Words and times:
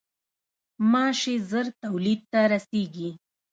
غوماشې 0.79 1.35
ژر 1.49 1.65
تولید 1.81 2.21
ته 2.31 2.39
رسېږي. 2.51 3.09